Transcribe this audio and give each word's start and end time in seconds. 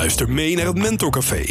Luister 0.00 0.30
mee 0.30 0.56
naar 0.56 0.66
het 0.66 0.78
Mentorcafé. 0.78 1.44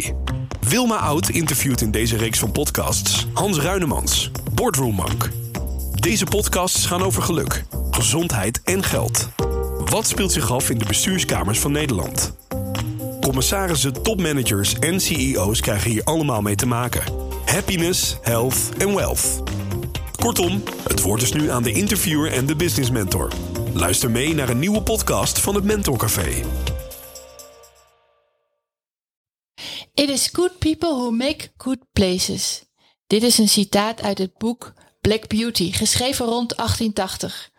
Wilma 0.60 0.96
Oud 0.96 1.28
interviewt 1.28 1.80
in 1.80 1.90
deze 1.90 2.16
reeks 2.16 2.38
van 2.38 2.52
podcasts 2.52 3.26
Hans 3.32 3.58
Ruinemans, 3.58 4.30
Boardroom 4.54 4.94
Monk. 4.94 5.30
Deze 5.94 6.24
podcasts 6.24 6.86
gaan 6.86 7.02
over 7.02 7.22
geluk, 7.22 7.64
gezondheid 7.90 8.62
en 8.62 8.82
geld. 8.82 9.28
Wat 9.84 10.06
speelt 10.06 10.32
zich 10.32 10.50
af 10.50 10.70
in 10.70 10.78
de 10.78 10.84
bestuurskamers 10.84 11.58
van 11.58 11.72
Nederland? 11.72 12.36
Commissarissen, 13.20 14.02
topmanagers 14.02 14.74
en 14.78 15.00
CEO's 15.00 15.60
krijgen 15.60 15.90
hier 15.90 16.04
allemaal 16.04 16.42
mee 16.42 16.56
te 16.56 16.66
maken. 16.66 17.02
Happiness, 17.44 18.16
health 18.22 18.56
en 18.78 18.94
wealth. 18.94 19.42
Kortom, 20.16 20.62
het 20.88 21.00
woord 21.00 21.22
is 21.22 21.32
nu 21.32 21.50
aan 21.50 21.62
de 21.62 21.72
interviewer 21.72 22.32
en 22.32 22.46
de 22.46 22.56
business 22.56 22.90
mentor. 22.90 23.32
Luister 23.72 24.10
mee 24.10 24.34
naar 24.34 24.48
een 24.48 24.58
nieuwe 24.58 24.82
podcast 24.82 25.38
van 25.38 25.54
het 25.54 25.64
Mentorcafé. 25.64 26.42
Is 30.10 30.28
good 30.32 30.58
people 30.58 30.88
who 30.88 31.10
make 31.10 31.50
good 31.56 31.78
places. 31.92 32.64
Dit 33.06 33.22
is 33.22 33.38
een 33.38 33.48
citaat 33.48 34.02
uit 34.02 34.18
het 34.18 34.38
boek 34.38 34.72
Black 35.00 35.28
Beauty, 35.28 35.72
geschreven 35.72 36.26
rond 36.26 36.56
1880. 36.56 37.50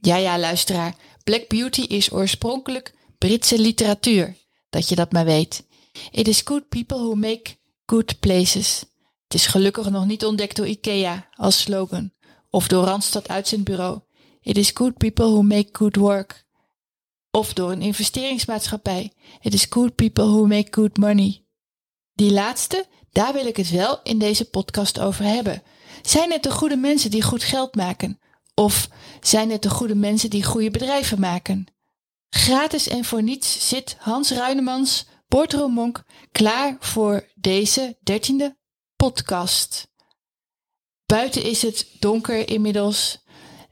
Ja, 0.00 0.16
ja, 0.16 0.38
luisteraar. 0.38 0.94
Black 1.24 1.48
Beauty 1.48 1.80
is 1.80 2.12
oorspronkelijk 2.12 2.94
Britse 3.18 3.58
literatuur. 3.58 4.36
Dat 4.70 4.88
je 4.88 4.94
dat 4.94 5.12
maar 5.12 5.24
weet. 5.24 5.66
It 6.10 6.28
is 6.28 6.40
good 6.44 6.68
people 6.68 6.96
who 6.96 7.14
make 7.14 7.56
good 7.86 8.20
places. 8.20 8.84
Het 9.24 9.34
is 9.34 9.46
gelukkig 9.46 9.90
nog 9.90 10.06
niet 10.06 10.24
ontdekt 10.24 10.56
door 10.56 10.66
IKEA 10.66 11.28
als 11.34 11.60
slogan. 11.60 12.12
Of 12.50 12.68
door 12.68 12.84
Randstad 12.84 13.28
Uitzendbureau. 13.28 14.00
It 14.40 14.56
is 14.56 14.70
good 14.74 14.96
people 14.96 15.24
who 15.24 15.42
make 15.42 15.68
good 15.72 15.96
work. 15.96 16.44
Of 17.30 17.52
door 17.52 17.70
een 17.70 17.82
investeringsmaatschappij. 17.82 19.12
It 19.40 19.54
is 19.54 19.66
good 19.68 19.94
people 19.94 20.24
who 20.24 20.46
make 20.46 20.68
good 20.70 20.96
money. 20.96 21.48
Die 22.20 22.32
laatste, 22.32 22.86
daar 23.12 23.32
wil 23.32 23.46
ik 23.46 23.56
het 23.56 23.70
wel 23.70 24.00
in 24.02 24.18
deze 24.18 24.50
podcast 24.50 24.98
over 25.00 25.24
hebben. 25.24 25.62
Zijn 26.02 26.30
het 26.30 26.42
de 26.42 26.50
goede 26.50 26.76
mensen 26.76 27.10
die 27.10 27.22
goed 27.22 27.42
geld 27.42 27.74
maken? 27.74 28.20
Of 28.54 28.88
zijn 29.20 29.50
het 29.50 29.62
de 29.62 29.70
goede 29.70 29.94
mensen 29.94 30.30
die 30.30 30.44
goede 30.44 30.70
bedrijven 30.70 31.20
maken? 31.20 31.66
Gratis 32.28 32.88
en 32.88 33.04
voor 33.04 33.22
niets 33.22 33.68
zit 33.68 33.96
Hans 33.98 34.30
Ruinemans, 34.30 35.06
Boardroom 35.28 35.72
Monk, 35.72 36.04
klaar 36.32 36.76
voor 36.80 37.28
deze 37.34 37.98
dertiende 38.02 38.56
podcast. 38.96 39.88
Buiten 41.06 41.42
is 41.42 41.62
het 41.62 41.86
donker 41.98 42.48
inmiddels 42.48 43.24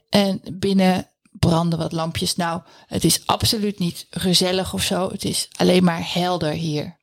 en 0.09 0.41
binnen 0.53 1.11
branden 1.31 1.79
wat 1.79 1.91
lampjes. 1.91 2.35
Nou, 2.35 2.61
het 2.85 3.03
is 3.03 3.25
absoluut 3.25 3.79
niet 3.79 4.07
gezellig 4.09 4.73
of 4.73 4.83
zo. 4.83 5.09
Het 5.09 5.25
is 5.25 5.47
alleen 5.57 5.83
maar 5.83 6.13
helder 6.13 6.51
hier. 6.51 6.98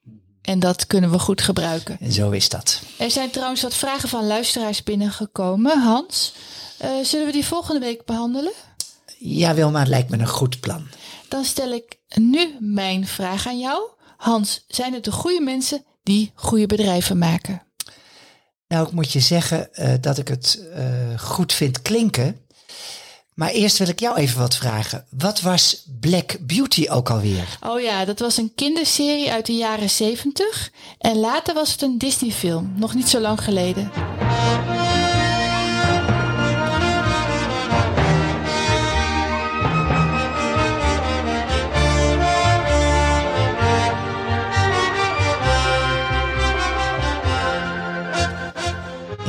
En 0.47 0.59
dat 0.59 0.87
kunnen 0.87 1.11
we 1.11 1.19
goed 1.19 1.41
gebruiken. 1.41 1.97
En 2.01 2.13
zo 2.13 2.31
is 2.31 2.49
dat. 2.49 2.81
Er 2.99 3.11
zijn 3.11 3.31
trouwens 3.31 3.63
wat 3.63 3.75
vragen 3.75 4.09
van 4.09 4.27
luisteraars 4.27 4.83
binnengekomen. 4.83 5.83
Hans, 5.83 6.33
uh, 6.85 7.05
zullen 7.05 7.27
we 7.27 7.33
die 7.33 7.45
volgende 7.47 7.81
week 7.81 8.05
behandelen? 8.05 8.53
Ja, 9.19 9.55
Wilma, 9.55 9.79
het 9.79 9.89
lijkt 9.89 10.11
me 10.11 10.19
een 10.19 10.27
goed 10.27 10.61
plan. 10.61 10.87
Dan 11.29 11.45
stel 11.45 11.73
ik 11.73 11.99
nu 12.15 12.57
mijn 12.61 13.07
vraag 13.07 13.47
aan 13.47 13.59
jou. 13.59 13.83
Hans, 14.17 14.65
zijn 14.69 14.95
het 14.95 15.05
de 15.05 15.13
goede 15.13 15.41
mensen 15.41 15.85
die 16.03 16.33
goede 16.35 16.67
bedrijven 16.67 17.19
maken? 17.19 17.63
Nou, 18.69 18.87
ik 18.87 18.93
moet 18.93 19.13
je 19.13 19.21
zeggen 19.21 19.69
uh, 19.73 19.95
dat 20.01 20.19
ik 20.19 20.29
het 20.29 20.63
uh, 20.77 21.19
goed 21.19 21.53
vind 21.53 21.83
klinken. 21.83 22.41
Maar 23.37 23.51
eerst 23.51 23.79
wil 23.79 23.89
ik 23.89 24.01
jou 24.01 24.17
even 24.17 24.39
wat 24.39 24.57
vragen. 24.57 25.05
Wat 25.11 25.41
was 25.41 25.83
Black 26.01 26.37
Beauty 26.41 26.87
ook 26.89 27.11
alweer? 27.11 27.59
Oh 27.67 27.81
ja, 27.81 28.05
dat 28.05 28.19
was 28.19 28.37
een 28.37 28.53
kinderserie 28.55 29.33
uit 29.33 29.47
de 29.47 29.53
jaren 29.53 29.91
70. 29.91 30.71
En 30.99 31.17
later 31.17 31.55
was 31.55 31.73
het 31.73 31.83
een 31.83 31.99
Disney-film, 31.99 32.73
nog 32.77 32.95
niet 32.95 33.09
zo 33.09 33.21
lang 33.21 33.41
geleden. 33.45 33.91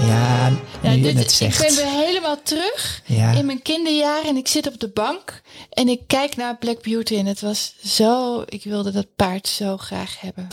Ja, 0.07 0.49
nu 0.81 0.89
je 0.89 1.17
het 1.17 1.31
zegt. 1.31 1.61
Ik 1.61 1.67
ben 1.67 1.75
weer 1.75 1.96
helemaal 2.17 2.43
terug 2.43 3.01
ja. 3.05 3.31
in 3.31 3.45
mijn 3.45 3.61
kinderjaren 3.61 4.29
en 4.29 4.37
ik 4.37 4.47
zit 4.47 4.67
op 4.67 4.79
de 4.79 4.89
bank 4.89 5.41
en 5.69 5.87
ik 5.87 6.01
kijk 6.07 6.35
naar 6.35 6.57
Black 6.57 6.81
Beauty 6.81 7.15
en 7.15 7.25
het 7.25 7.41
was 7.41 7.75
zo, 7.83 8.43
ik 8.45 8.63
wilde 8.63 8.91
dat 8.91 9.15
paard 9.15 9.47
zo 9.47 9.77
graag 9.77 10.19
hebben. 10.19 10.47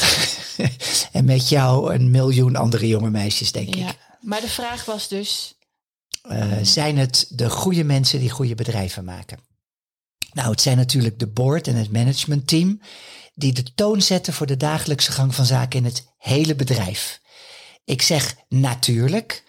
en 1.12 1.24
met 1.24 1.48
jou 1.48 1.94
een 1.94 2.10
miljoen 2.10 2.56
andere 2.56 2.86
jonge 2.86 3.10
meisjes, 3.10 3.52
denk 3.52 3.74
ja. 3.74 3.88
ik. 3.88 3.96
Maar 4.20 4.40
de 4.40 4.48
vraag 4.48 4.84
was 4.84 5.08
dus... 5.08 5.58
Uh, 6.30 6.52
zijn 6.62 6.98
het 6.98 7.26
de 7.28 7.50
goede 7.50 7.84
mensen 7.84 8.18
die 8.18 8.30
goede 8.30 8.54
bedrijven 8.54 9.04
maken? 9.04 9.38
Nou, 10.32 10.50
het 10.50 10.60
zijn 10.60 10.76
natuurlijk 10.76 11.18
de 11.18 11.26
board 11.26 11.68
en 11.68 11.74
het 11.74 11.92
managementteam 11.92 12.80
die 13.34 13.52
de 13.52 13.74
toon 13.74 14.02
zetten 14.02 14.32
voor 14.32 14.46
de 14.46 14.56
dagelijkse 14.56 15.12
gang 15.12 15.34
van 15.34 15.44
zaken 15.44 15.78
in 15.78 15.84
het 15.84 16.06
hele 16.18 16.54
bedrijf. 16.54 17.20
Ik 17.84 18.02
zeg 18.02 18.34
natuurlijk, 18.48 19.43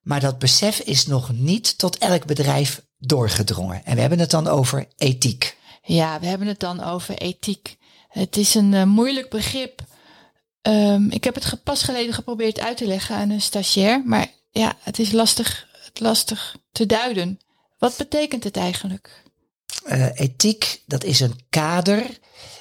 maar 0.00 0.20
dat 0.20 0.38
besef 0.38 0.78
is 0.78 1.06
nog 1.06 1.32
niet 1.32 1.78
tot 1.78 1.98
elk 1.98 2.26
bedrijf 2.26 2.82
doorgedrongen. 2.98 3.84
En 3.84 3.94
we 3.94 4.00
hebben 4.00 4.18
het 4.18 4.30
dan 4.30 4.46
over 4.46 4.86
ethiek. 4.96 5.56
Ja, 5.82 6.20
we 6.20 6.26
hebben 6.26 6.46
het 6.46 6.60
dan 6.60 6.82
over 6.82 7.18
ethiek. 7.18 7.76
Het 8.08 8.36
is 8.36 8.54
een 8.54 8.72
uh, 8.72 8.84
moeilijk 8.84 9.30
begrip. 9.30 9.82
Um, 10.62 11.10
ik 11.10 11.24
heb 11.24 11.34
het 11.34 11.62
pas 11.64 11.82
geleden 11.82 12.14
geprobeerd 12.14 12.60
uit 12.60 12.76
te 12.76 12.86
leggen 12.86 13.16
aan 13.16 13.30
een 13.30 13.40
stagiair, 13.40 14.02
maar 14.04 14.26
ja, 14.50 14.72
het 14.80 14.98
is 14.98 15.12
lastig, 15.12 15.66
lastig 15.94 16.56
te 16.72 16.86
duiden. 16.86 17.40
Wat 17.78 17.96
betekent 17.96 18.44
het 18.44 18.56
eigenlijk? 18.56 19.22
Uh, 19.86 20.06
ethiek, 20.14 20.82
dat 20.86 21.04
is 21.04 21.20
een 21.20 21.40
kader 21.50 22.18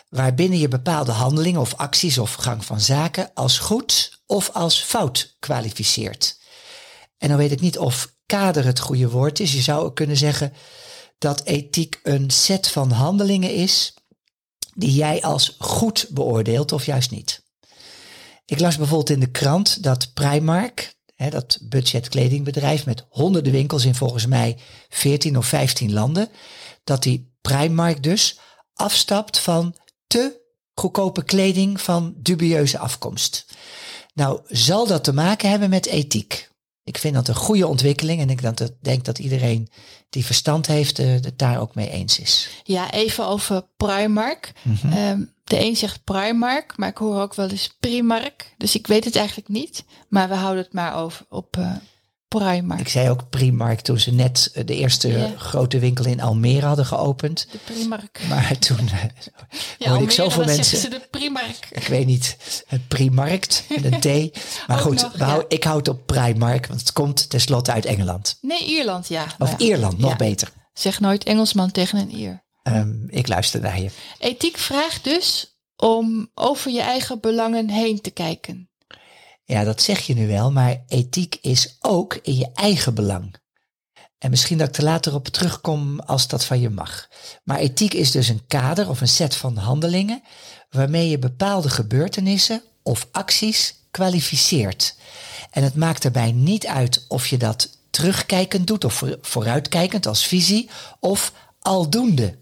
waarbinnen 0.10 0.60
je 0.60 0.68
bepaalde 0.68 1.12
handelingen 1.12 1.62
of 1.62 1.76
acties 1.76 2.18
of 2.18 2.34
gang 2.34 2.66
van 2.66 2.82
zaken 2.82 3.32
als 3.34 3.58
goed 3.58 4.20
of 4.26 4.50
als 4.50 4.82
fout 4.82 5.36
kwalificeert. 5.40 6.39
En 7.20 7.28
dan 7.28 7.38
weet 7.38 7.52
ik 7.52 7.62
niet 7.62 7.78
of 7.78 8.14
kader 8.26 8.66
het 8.66 8.80
goede 8.80 9.10
woord 9.10 9.40
is. 9.40 9.54
Je 9.54 9.62
zou 9.62 9.94
kunnen 9.94 10.18
zeggen 10.18 10.54
dat 11.18 11.44
ethiek 11.44 12.00
een 12.04 12.30
set 12.30 12.68
van 12.68 12.92
handelingen 12.92 13.54
is 13.54 13.94
die 14.76 14.94
jij 14.94 15.22
als 15.22 15.56
goed 15.60 16.08
beoordeelt 16.10 16.72
of 16.72 16.86
juist 16.86 17.12
niet. 17.12 17.44
Ik 18.46 18.60
las 18.60 18.78
bijvoorbeeld 18.78 19.10
in 19.10 19.20
de 19.20 19.32
krant 19.32 19.84
dat 19.84 20.14
Primark, 20.14 20.96
hè, 21.16 21.30
dat 21.30 21.60
budgetkledingbedrijf 21.62 22.86
met 22.86 23.06
honderden 23.10 23.52
winkels 23.52 23.86
in 23.86 23.96
volgens 23.96 24.26
mij 24.26 24.58
14 24.90 25.38
of 25.38 25.46
15 25.46 25.94
landen, 25.94 26.30
dat 26.84 27.04
die 27.04 27.38
Primark 27.42 28.04
dus 28.04 28.40
afstapt 28.74 29.40
van 29.40 29.76
te 30.08 30.42
goedkope 30.74 31.24
kleding 31.24 31.82
van 31.82 32.14
dubieuze 32.18 32.78
afkomst. 32.78 33.46
Nou, 34.14 34.42
zal 34.48 34.88
dat 34.88 35.04
te 35.04 35.14
maken 35.14 35.50
hebben 35.50 35.70
met 35.70 35.86
ethiek? 35.86 36.49
Ik 36.90 36.98
vind 36.98 37.14
dat 37.14 37.28
een 37.28 37.36
goede 37.36 37.68
ontwikkeling 37.68 38.22
en 38.22 38.30
ik 38.30 38.42
denk 38.82 39.06
dat 39.06 39.20
iedereen 39.20 39.70
die 40.10 40.26
verstand 40.26 40.68
heeft 40.68 40.98
het 40.98 41.38
daar 41.38 41.60
ook 41.60 41.76
mee 41.76 41.90
eens 41.90 42.20
is. 42.20 42.50
Ja, 42.64 42.92
even 42.92 43.28
over 43.28 43.66
Primark. 43.78 44.52
Mm 44.64 44.94
um, 44.94 45.34
de 45.44 45.60
een 45.60 45.76
zegt 45.76 46.04
Primark, 46.04 46.78
maar 46.78 46.90
ik 46.90 46.98
hoor 46.98 47.22
ook 47.22 47.36
wel 47.36 47.50
eens 47.50 47.76
Primark. 47.80 48.54
Dus 48.58 48.76
ik 48.76 48.88
weet 48.88 49.06
het 49.06 49.16
eigenlijk 49.16 49.48
niet. 49.48 49.86
Maar 50.08 50.30
we 50.30 50.36
houden 50.36 50.64
het 50.64 50.74
maar 50.74 50.96
over 50.96 51.26
op 51.30 51.58
uh, 51.58 51.76
Primark. 52.30 52.80
Ik 52.80 52.88
zei 52.88 53.10
ook 53.10 53.30
Primark 53.30 53.80
toen 53.80 54.00
ze 54.00 54.14
net 54.14 54.52
eh, 54.54 54.66
de 54.66 54.76
eerste 54.76 55.34
grote 55.38 55.80
winkel 55.80 56.06
in 56.06 56.22
Almere 56.22 56.66
hadden 56.66 56.86
geopend. 56.86 57.48
De 57.52 57.58
Primark. 57.58 58.22
Maar 58.30 58.58
toen 58.60 58.84
uh, 58.84 59.04
ja, 59.78 59.90
hoorde 59.90 60.04
ik 60.04 60.12
zoveel 60.12 60.46
mensen. 60.46 60.78
Ze 60.78 60.90
de 60.90 61.08
Primark. 61.12 61.68
Ik 61.72 61.88
weet 61.88 62.06
niet, 62.06 62.38
het 62.68 62.88
Primarkt 62.88 63.64
met 63.70 63.86
een 63.86 64.00
T. 64.00 64.38
Maar 64.68 64.78
goed, 64.78 65.02
nog, 65.02 65.18
hou, 65.18 65.46
ik 65.48 65.64
houd 65.64 65.88
op 65.88 66.06
Primark, 66.06 66.68
want 66.68 66.80
het 66.80 66.94
komt 66.94 67.30
tenslotte 67.30 67.72
uit 67.72 67.86
Engeland. 67.86 68.38
Nee, 68.42 68.66
Ierland, 68.66 69.08
ja. 69.08 69.26
Of 69.40 69.58
Ierland, 69.58 69.98
nog 69.98 70.16
beter. 70.16 70.52
Zeg 70.74 71.00
nooit 71.00 71.24
Engelsman 71.24 71.72
tegen 71.72 72.00
een 72.00 72.16
Ier. 72.16 72.44
Um, 72.64 73.06
ik 73.10 73.28
luister 73.28 73.62
naar 73.62 73.82
je. 73.82 73.90
Ethiek 74.18 74.58
vraagt 74.58 75.04
dus 75.04 75.58
om 75.76 76.32
over 76.34 76.72
je 76.72 76.82
eigen 76.82 77.20
belangen 77.20 77.70
heen 77.70 78.02
te 78.02 78.12
kijken. 78.12 78.69
Ja, 79.50 79.64
dat 79.64 79.82
zeg 79.82 80.00
je 80.00 80.14
nu 80.14 80.28
wel, 80.28 80.52
maar 80.52 80.82
ethiek 80.88 81.38
is 81.42 81.78
ook 81.80 82.20
in 82.22 82.36
je 82.36 82.50
eigen 82.54 82.94
belang. 82.94 83.36
En 84.18 84.30
misschien 84.30 84.58
dat 84.58 84.68
ik 84.68 84.78
er 84.78 84.84
later 84.84 85.14
op 85.14 85.28
terugkom 85.28 86.00
als 86.00 86.28
dat 86.28 86.46
van 86.46 86.60
je 86.60 86.70
mag. 86.70 87.08
Maar 87.44 87.58
ethiek 87.58 87.94
is 87.94 88.12
dus 88.12 88.28
een 88.28 88.46
kader 88.48 88.90
of 88.90 89.02
een 89.02 89.08
set 89.08 89.36
van 89.36 89.58
handelingen 89.58 90.22
waarmee 90.70 91.10
je 91.10 91.20
bepaalde 91.20 91.70
gebeurtenissen 91.70 92.62
of 92.84 93.08
acties 93.12 93.76
kwalificeert. 93.92 94.96
En 95.52 95.64
het 95.64 95.76
maakt 95.76 96.02
daarbij 96.02 96.32
niet 96.32 96.68
uit 96.68 97.06
of 97.08 97.28
je 97.28 97.38
dat 97.38 97.78
terugkijkend 97.90 98.68
doet 98.68 98.84
of 98.84 99.04
vooruitkijkend 99.22 100.08
als 100.08 100.26
visie 100.26 100.70
of 101.00 101.34
aldoende. 101.60 102.38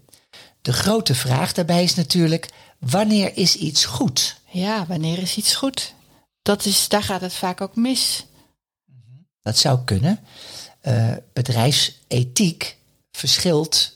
De 0.62 0.72
grote 0.72 1.14
vraag 1.14 1.52
daarbij 1.52 1.82
is 1.82 1.94
natuurlijk, 1.94 2.48
wanneer 2.78 3.36
is 3.36 3.56
iets 3.56 3.84
goed? 3.84 4.40
Ja, 4.50 4.86
wanneer 4.86 5.18
is 5.18 5.36
iets 5.36 5.54
goed? 5.54 5.96
Dat 6.48 6.64
is, 6.64 6.88
daar 6.88 7.02
gaat 7.02 7.20
het 7.20 7.34
vaak 7.34 7.60
ook 7.60 7.76
mis. 7.76 8.26
Dat 9.42 9.58
zou 9.58 9.84
kunnen. 9.84 10.20
Uh, 10.82 11.12
bedrijfsethiek 11.32 12.76
verschilt 13.10 13.92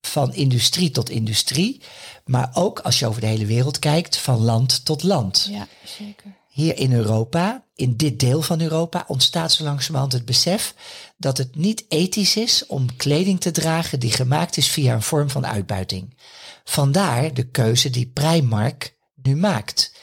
van 0.00 0.34
industrie 0.34 0.90
tot 0.90 1.10
industrie, 1.10 1.82
maar 2.24 2.50
ook 2.52 2.78
als 2.80 2.98
je 2.98 3.06
over 3.06 3.20
de 3.20 3.26
hele 3.26 3.46
wereld 3.46 3.78
kijkt, 3.78 4.16
van 4.16 4.38
land 4.38 4.84
tot 4.84 5.02
land. 5.02 5.48
Ja, 5.50 5.66
zeker. 5.98 6.36
Hier 6.48 6.76
in 6.76 6.92
Europa, 6.92 7.64
in 7.74 7.96
dit 7.96 8.20
deel 8.20 8.42
van 8.42 8.60
Europa, 8.60 9.04
ontstaat 9.06 9.52
zo 9.52 9.64
langzamerhand 9.64 10.12
het 10.12 10.24
besef 10.24 10.74
dat 11.16 11.38
het 11.38 11.56
niet 11.56 11.84
ethisch 11.88 12.36
is 12.36 12.66
om 12.66 12.96
kleding 12.96 13.40
te 13.40 13.50
dragen 13.50 14.00
die 14.00 14.12
gemaakt 14.12 14.56
is 14.56 14.68
via 14.68 14.94
een 14.94 15.02
vorm 15.02 15.30
van 15.30 15.46
uitbuiting. 15.46 16.16
Vandaar 16.64 17.34
de 17.34 17.44
keuze 17.48 17.90
die 17.90 18.06
Primark 18.06 18.96
nu 19.22 19.36
maakt. 19.36 19.96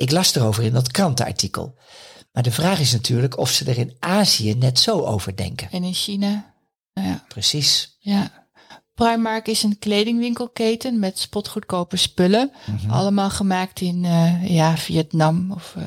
Ik 0.00 0.10
las 0.10 0.34
erover 0.34 0.64
in 0.64 0.72
dat 0.72 0.90
krantenartikel. 0.90 1.78
Maar 2.32 2.42
de 2.42 2.50
vraag 2.50 2.80
is 2.80 2.92
natuurlijk 2.92 3.38
of 3.38 3.50
ze 3.50 3.64
er 3.64 3.78
in 3.78 3.96
Azië 3.98 4.54
net 4.54 4.78
zo 4.78 5.00
over 5.00 5.36
denken. 5.36 5.68
En 5.70 5.84
in 5.84 5.94
China. 5.94 6.54
Nou 6.94 7.08
ja. 7.08 7.24
Precies. 7.28 7.96
Ja. 7.98 8.48
Primark 8.94 9.48
is 9.48 9.62
een 9.62 9.78
kledingwinkelketen 9.78 10.98
met 10.98 11.18
spotgoedkope 11.18 11.96
spullen. 11.96 12.52
Mhm. 12.66 12.90
Allemaal 12.90 13.30
gemaakt 13.30 13.80
in 13.80 14.04
uh, 14.04 14.48
ja, 14.48 14.76
Vietnam 14.76 15.52
of 15.52 15.74
uh, 15.78 15.84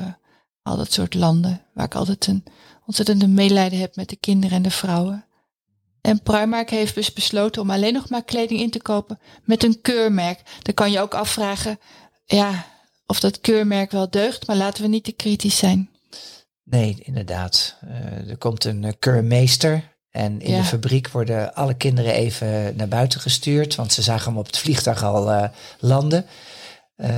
al 0.62 0.76
dat 0.76 0.92
soort 0.92 1.14
landen. 1.14 1.62
Waar 1.72 1.84
ik 1.84 1.94
altijd 1.94 2.26
een 2.26 2.44
ontzettend 2.86 3.22
een 3.22 3.34
medelijden 3.34 3.78
heb 3.78 3.96
met 3.96 4.08
de 4.08 4.16
kinderen 4.16 4.56
en 4.56 4.62
de 4.62 4.70
vrouwen. 4.70 5.24
En 6.00 6.22
Primark 6.22 6.70
heeft 6.70 6.94
dus 6.94 7.12
besloten 7.12 7.62
om 7.62 7.70
alleen 7.70 7.92
nog 7.92 8.08
maar 8.08 8.24
kleding 8.24 8.60
in 8.60 8.70
te 8.70 8.82
kopen 8.82 9.18
met 9.44 9.64
een 9.64 9.80
keurmerk. 9.80 10.42
Dan 10.62 10.74
kan 10.74 10.90
je 10.90 11.00
ook 11.00 11.14
afvragen 11.14 11.78
ja, 12.24 12.72
of 13.06 13.20
dat 13.20 13.40
keurmerk 13.40 13.90
wel 13.90 14.10
deugt, 14.10 14.46
maar 14.46 14.56
laten 14.56 14.82
we 14.82 14.88
niet 14.88 15.04
te 15.04 15.12
kritisch 15.12 15.58
zijn. 15.58 15.90
Nee, 16.64 16.96
inderdaad. 17.02 17.76
Uh, 17.84 18.30
er 18.30 18.36
komt 18.36 18.64
een 18.64 18.96
keurmeester 18.98 19.94
en 20.10 20.40
in 20.40 20.56
de 20.56 20.64
fabriek 20.64 21.08
worden 21.08 21.54
alle 21.54 21.74
kinderen 21.74 22.12
even 22.12 22.76
naar 22.76 22.88
buiten 22.88 23.20
gestuurd, 23.20 23.74
want 23.74 23.92
ze 23.92 24.02
zagen 24.02 24.28
hem 24.28 24.38
op 24.38 24.46
het 24.46 24.58
vliegtuig 24.58 25.02
al 25.02 25.30
uh, 25.30 25.44
landen. 25.78 26.26
Uh, 26.96 27.08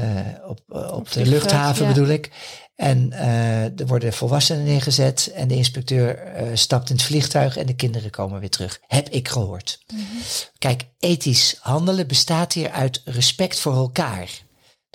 op, 0.47 0.61
op, 0.93 1.13
de 1.13 1.27
luchthaven 1.27 1.87
bedoel 1.87 2.07
ik. 2.07 2.31
En 2.75 3.11
uh, 3.13 3.81
er 3.81 3.87
worden 3.87 4.13
volwassenen 4.13 4.65
neergezet 4.65 5.33
en 5.35 5.49
de 5.49 5.55
inspecteur 5.55 6.19
stapt 6.55 6.91
in 6.91 6.97
het 6.97 7.05
vliegtuig 7.05 7.57
en 7.57 7.67
de 7.67 7.75
kinderen 7.75 8.11
komen 8.11 8.41
weer 8.41 8.51
terug. 8.51 8.81
Heb 8.87 9.09
ik 9.09 9.29
gehoord. 9.29 9.79
Mm 9.87 9.99
-hmm. 9.99 10.21
Kijk, 10.59 10.85
ethisch 10.99 11.57
handelen 11.61 12.07
bestaat 12.07 12.53
hier 12.53 12.71
uit 12.71 13.03
respect 13.05 13.61
voor 13.61 13.75
elkaar. 13.75 14.45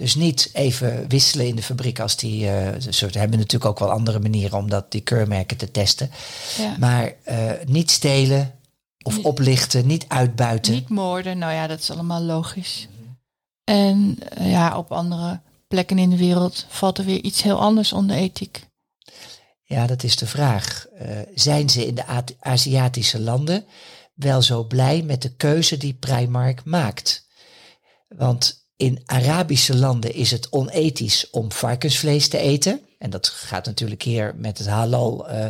Dus 0.01 0.15
niet 0.15 0.50
even 0.53 1.07
wisselen 1.07 1.48
in 1.48 1.56
de 1.56 1.63
fabriek 1.63 2.00
als 2.00 2.15
die. 2.18 2.44
Uh, 2.44 2.68
ze 2.89 3.07
hebben 3.12 3.38
natuurlijk 3.38 3.65
ook 3.65 3.80
wel 3.80 3.92
andere 3.92 4.19
manieren 4.19 4.57
om 4.57 4.69
dat, 4.69 4.92
die 4.92 5.01
keurmerken 5.01 5.57
te 5.57 5.71
testen. 5.71 6.12
Ja. 6.57 6.75
Maar 6.80 7.13
uh, 7.30 7.51
niet 7.65 7.92
stelen 7.92 8.53
of 9.01 9.15
niet, 9.15 9.25
oplichten, 9.25 9.88
niet 9.88 10.06
uitbuiten. 10.07 10.74
Niet 10.74 10.89
moorden, 10.89 11.38
nou 11.38 11.53
ja, 11.53 11.68
dat 11.68 11.80
is 11.80 11.92
allemaal 11.92 12.21
logisch. 12.21 12.88
En 13.63 14.18
uh, 14.39 14.51
ja, 14.51 14.77
op 14.77 14.92
andere 14.92 15.39
plekken 15.68 15.98
in 15.98 16.09
de 16.09 16.18
wereld 16.18 16.65
valt 16.69 16.98
er 16.98 17.06
weer 17.06 17.21
iets 17.21 17.42
heel 17.42 17.59
anders 17.59 17.94
onder 17.94 18.15
ethiek. 18.15 18.68
Ja, 19.63 19.88
dat 19.88 20.03
is 20.03 20.15
de 20.15 20.27
vraag. 20.27 20.86
zijn 21.36 21.69
ze 21.69 21.86
in 21.86 21.95
de 21.95 22.03
Aziatische 22.39 23.19
landen 23.19 23.65
wel 24.13 24.42
zo 24.42 24.63
blij 24.63 25.01
met 25.01 25.21
de 25.21 25.36
keuze 25.36 25.77
die 25.77 25.94
Primark 25.94 26.63
maakt? 26.63 27.27
Want 28.07 28.61
in 28.81 29.01
Arabische 29.06 29.75
landen 29.75 30.13
is 30.13 30.31
het 30.31 30.51
onethisch 30.51 31.30
om 31.30 31.51
varkensvlees 31.51 32.28
te 32.28 32.38
eten. 32.38 32.81
En 32.98 33.10
dat 33.10 33.28
gaat 33.28 33.66
natuurlijk 33.66 34.04
hier 34.04 34.36
met 34.36 34.57
het 34.57 34.68
halal 34.68 35.31
uh, 35.31 35.45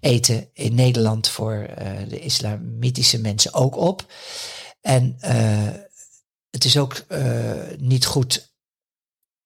eten 0.00 0.48
in 0.52 0.74
Nederland 0.74 1.28
voor 1.28 1.54
uh, 1.54 1.90
de 2.08 2.20
islamitische 2.20 3.20
mensen 3.20 3.54
ook 3.54 3.76
op. 3.76 4.12
En 4.80 5.16
uh, 5.20 5.68
het 6.50 6.64
is 6.64 6.78
ook 6.78 7.04
niet 7.78 8.06
goed 8.06 8.54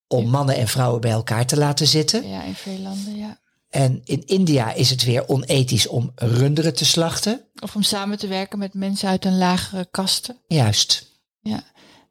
om 0.06 0.28
mannen 0.28 0.56
en 0.56 0.68
vrouwen 0.68 1.00
bij 1.00 1.10
elkaar 1.10 1.46
te 1.46 1.56
laten 1.56 1.86
zitten. 1.86 2.28
Ja, 2.28 2.42
in 2.42 2.54
veel 2.54 2.78
landen, 2.78 3.16
ja. 3.16 3.40
En 3.68 4.00
in 4.04 4.26
India 4.26 4.72
is 4.72 4.90
het 4.90 5.04
weer 5.04 5.28
onethisch 5.28 5.86
om 5.86 6.12
runderen 6.14 6.74
te 6.74 6.84
slachten. 6.84 7.44
Of 7.60 7.74
om 7.74 7.82
samen 7.82 8.18
te 8.18 8.26
werken 8.26 8.58
met 8.58 8.74
mensen 8.74 9.08
uit 9.08 9.24
een 9.24 9.38
lagere 9.38 9.88
kaste. 9.90 10.36
Juist. 10.46 11.06
Ja. 11.40 11.64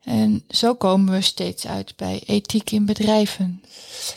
En 0.04 0.44
zo 0.50 0.76
komen 0.76 1.14
we 1.14 1.22
steeds 1.22 1.68
uit 1.68 1.96
bij 1.96 2.22
ethiek 2.26 2.72
in 2.72 2.86
bedrijven. 2.86 3.62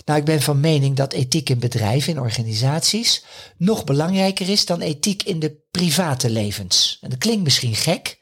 Nou, 0.05 0.19
ik 0.19 0.25
ben 0.25 0.43
van 0.43 0.61
mening 0.61 0.97
dat 0.97 1.13
ethiek 1.13 1.49
in 1.49 1.59
bedrijven, 1.59 2.13
in 2.13 2.21
organisaties, 2.21 3.25
nog 3.57 3.85
belangrijker 3.85 4.49
is 4.49 4.67
dan 4.67 4.81
ethiek 4.81 5.23
in 5.23 5.39
de 5.39 5.61
private 5.71 6.31
levens. 6.31 6.99
En 7.01 7.11
dat 7.11 7.19
klinkt 7.19 7.43
misschien 7.43 7.75
gek, 7.75 8.21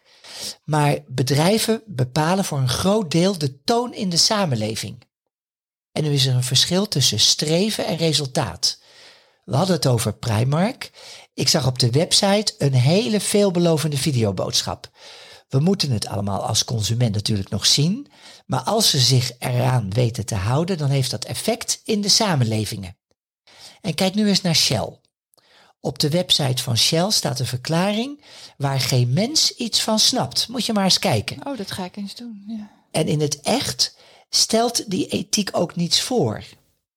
maar 0.64 0.98
bedrijven 1.06 1.82
bepalen 1.86 2.44
voor 2.44 2.58
een 2.58 2.68
groot 2.68 3.10
deel 3.10 3.38
de 3.38 3.62
toon 3.62 3.94
in 3.94 4.08
de 4.08 4.16
samenleving. 4.16 5.08
En 5.92 6.02
nu 6.02 6.12
is 6.12 6.26
er 6.26 6.34
een 6.34 6.42
verschil 6.42 6.88
tussen 6.88 7.20
streven 7.20 7.86
en 7.86 7.96
resultaat. 7.96 8.82
We 9.44 9.56
hadden 9.56 9.76
het 9.76 9.86
over 9.86 10.12
Primark. 10.12 10.90
Ik 11.34 11.48
zag 11.48 11.66
op 11.66 11.78
de 11.78 11.90
website 11.90 12.54
een 12.58 12.74
hele 12.74 13.20
veelbelovende 13.20 13.96
videoboodschap. 13.96 14.90
We 15.50 15.60
moeten 15.60 15.90
het 15.90 16.06
allemaal 16.06 16.46
als 16.46 16.64
consument 16.64 17.14
natuurlijk 17.14 17.50
nog 17.50 17.66
zien, 17.66 18.06
maar 18.46 18.60
als 18.60 18.90
ze 18.90 18.98
zich 18.98 19.32
eraan 19.38 19.90
weten 19.90 20.26
te 20.26 20.34
houden, 20.34 20.78
dan 20.78 20.90
heeft 20.90 21.10
dat 21.10 21.24
effect 21.24 21.80
in 21.84 22.00
de 22.00 22.08
samenlevingen. 22.08 22.96
En 23.80 23.94
kijk 23.94 24.14
nu 24.14 24.28
eens 24.28 24.40
naar 24.40 24.54
Shell. 24.54 24.98
Op 25.80 25.98
de 25.98 26.08
website 26.08 26.62
van 26.62 26.76
Shell 26.76 27.10
staat 27.10 27.40
een 27.40 27.46
verklaring 27.46 28.24
waar 28.56 28.80
geen 28.80 29.12
mens 29.12 29.54
iets 29.54 29.82
van 29.82 29.98
snapt. 29.98 30.48
Moet 30.48 30.66
je 30.66 30.72
maar 30.72 30.84
eens 30.84 30.98
kijken. 30.98 31.46
Oh, 31.46 31.56
dat 31.56 31.70
ga 31.70 31.84
ik 31.84 31.96
eens 31.96 32.14
doen. 32.14 32.44
Ja. 32.46 32.70
En 32.90 33.06
in 33.06 33.20
het 33.20 33.40
echt 33.40 33.96
stelt 34.28 34.90
die 34.90 35.06
ethiek 35.06 35.48
ook 35.52 35.76
niets 35.76 36.00
voor. 36.00 36.44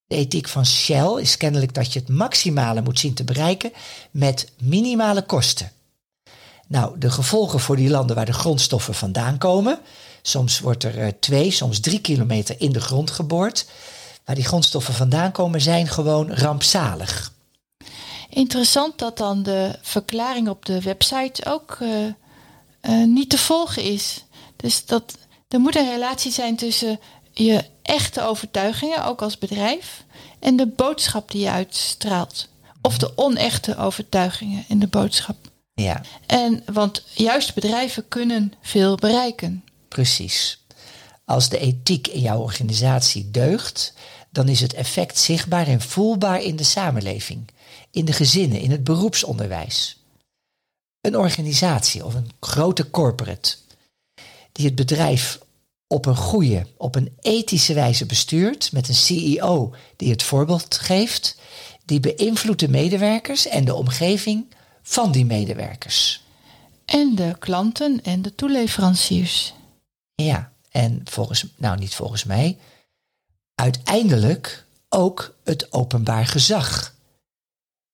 De 0.06 0.16
ethiek 0.16 0.48
van 0.48 0.66
Shell 0.66 1.22
is 1.22 1.38
kennelijk 1.38 1.74
dat 1.74 1.94
je 1.94 2.00
het 2.00 2.10
maximale 2.10 2.82
moet 2.82 3.00
zien 3.00 3.14
te 3.14 3.24
bereiken 3.24 3.72
met 4.12 4.52
minimale 4.62 5.26
kosten. 5.26 5.72
Nou, 6.74 7.00
de 7.00 7.12
gevolgen 7.12 7.60
voor 7.60 7.76
die 7.76 7.90
landen 7.90 8.16
waar 8.16 8.26
de 8.26 8.34
grondstoffen 8.34 8.94
vandaan 8.94 9.38
komen. 9.38 9.80
Soms 10.22 10.60
wordt 10.60 10.84
er 10.84 10.98
uh, 10.98 11.08
twee, 11.20 11.52
soms 11.52 11.80
drie 11.80 12.00
kilometer 12.00 12.56
in 12.62 12.72
de 12.72 12.82
grond 12.82 13.12
geboord. 13.12 13.66
Waar 14.26 14.36
die 14.36 14.46
grondstoffen 14.46 14.94
vandaan 14.94 15.32
komen 15.32 15.62
zijn 15.62 15.88
gewoon 15.88 16.32
rampzalig. 16.32 17.34
Interessant 18.30 19.00
dat 19.00 19.18
dan 19.18 19.44
de 19.44 19.80
verklaring 19.82 20.50
op 20.50 20.66
de 20.66 20.82
website 20.82 21.46
ook 21.46 21.78
uh, 21.82 21.90
uh, 22.82 23.06
niet 23.06 23.30
te 23.30 23.38
volgen 23.38 23.84
is. 23.84 24.24
Dus 24.56 24.86
dat 24.86 25.18
er 25.48 25.60
moet 25.60 25.76
een 25.76 25.92
relatie 25.92 26.32
zijn 26.32 26.56
tussen 26.56 27.00
je 27.32 27.64
echte 27.82 28.22
overtuigingen, 28.22 29.06
ook 29.06 29.22
als 29.22 29.38
bedrijf, 29.38 30.04
en 30.40 30.56
de 30.56 30.68
boodschap 30.68 31.32
die 31.32 31.42
je 31.42 31.50
uitstraalt. 31.50 32.48
Of 32.82 32.98
de 32.98 33.18
onechte 33.18 33.78
overtuigingen 33.78 34.66
in 34.68 34.80
de 34.80 34.88
boodschap. 34.88 35.52
Ja. 35.74 36.02
En, 36.26 36.64
want 36.74 37.04
juist 37.14 37.54
bedrijven 37.54 38.08
kunnen 38.08 38.54
veel 38.62 38.96
bereiken. 38.96 39.64
Precies. 39.88 40.66
Als 41.26 41.50
de 41.50 41.60
ethiek 41.60 42.08
in 42.08 42.22
jouw 42.22 42.40
organisatie 42.40 43.32
deugt, 43.32 43.94
dan 44.30 44.48
is 44.48 44.60
het 44.60 44.74
effect 44.74 45.18
zichtbaar 45.18 45.68
en 45.68 45.82
voelbaar 45.82 46.42
in 46.42 46.56
de 46.56 46.64
samenleving, 46.64 47.48
in 47.92 48.06
de 48.06 48.14
gezinnen, 48.14 48.60
in 48.60 48.72
het 48.72 48.84
beroepsonderwijs. 48.84 50.04
Een 51.02 51.18
organisatie 51.18 52.06
of 52.06 52.14
een 52.14 52.30
grote 52.40 52.90
corporate 52.90 53.56
die 54.52 54.66
het 54.66 54.76
bedrijf 54.76 55.40
op 55.88 56.06
een 56.06 56.16
goede, 56.16 56.68
op 56.78 56.96
een 56.96 57.14
ethische 57.20 57.74
wijze 57.74 58.06
bestuurt, 58.06 58.72
met 58.72 58.88
een 58.88 58.96
CEO 58.96 59.76
die 59.96 60.12
het 60.12 60.24
voorbeeld 60.24 60.78
geeft, 60.78 61.38
die 61.86 62.00
beïnvloedt 62.00 62.60
de 62.60 62.70
medewerkers 62.70 63.48
en 63.48 63.66
de 63.66 63.74
omgeving 63.74 64.46
van 64.84 65.12
die 65.12 65.26
medewerkers. 65.26 66.24
En 66.86 67.16
de 67.16 67.36
klanten 67.40 68.04
en 68.04 68.22
de 68.22 68.36
toeleveranciers. 68.36 69.54
Ja, 70.16 70.52
en 70.70 71.02
volgens, 71.04 71.46
nou 71.58 71.78
niet 71.78 71.96
volgens 71.96 72.24
mij, 72.24 72.58
uiteindelijk 73.56 74.66
ook 74.90 75.36
het 75.44 75.74
openbaar 75.74 76.26
gezag. 76.26 76.94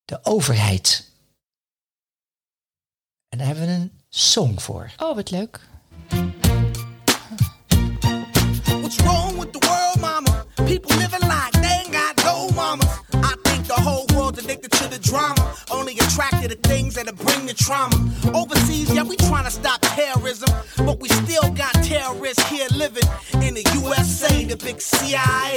De 0.05 0.19
overheid. 0.24 1.12
En 3.29 3.38
daar 3.38 3.48
hebben 3.48 3.65
we 3.65 3.72
een 3.72 3.91
song 4.10 4.60
voor. 4.60 4.91
Oh, 4.98 5.15
wat 5.15 5.31
leuk. 5.31 5.67
What's 8.63 8.96
wrong 8.96 9.39
with 9.39 9.53
the 9.53 9.67
world, 9.67 10.00
mama? 10.00 10.46
People 10.55 10.98
living 10.98 11.24
like 11.24 11.58
addicted 14.49 14.71
to 14.71 14.87
the 14.89 14.99
drama. 14.99 15.55
Only 15.69 15.93
attracted 15.93 16.49
to 16.49 16.57
things 16.67 16.95
that'll 16.95 17.13
bring 17.13 17.45
the 17.45 17.53
trauma. 17.53 17.95
Overseas, 18.33 18.91
yeah, 18.93 19.03
we 19.03 19.15
trying 19.15 19.45
to 19.45 19.51
stop 19.51 19.79
terrorism, 19.81 20.49
but 20.77 20.99
we 20.99 21.07
still 21.09 21.49
got 21.51 21.73
terrorists 21.83 22.43
here 22.49 22.67
living 22.73 23.07
in 23.45 23.53
the 23.53 23.63
USA, 23.77 24.45
the 24.45 24.57
big 24.57 24.81
CIA, 24.81 25.55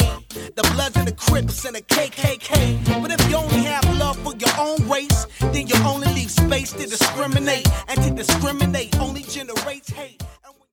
the 0.56 0.62
Bloods 0.74 0.96
and 0.96 1.08
the 1.08 1.16
Crips 1.16 1.64
and 1.64 1.74
the 1.74 1.82
KKK. 1.82 3.00
But 3.02 3.10
if 3.12 3.30
you 3.30 3.36
only 3.36 3.64
have 3.64 3.84
love 3.96 4.18
for 4.18 4.34
your 4.36 4.54
own 4.58 4.86
race, 4.88 5.26
then 5.52 5.66
you 5.66 5.76
only 5.86 6.08
leave 6.08 6.30
space 6.30 6.72
to 6.72 6.86
discriminate. 6.86 7.66
And 7.88 7.96
to 8.02 8.10
discriminate 8.10 8.98
only 9.00 9.22
generates 9.22 9.90
hate. 9.90 10.20
And 10.44 10.54
when 10.58 10.68